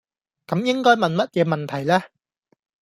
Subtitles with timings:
[0.47, 2.01] 咁應該問乜嘢問題呢?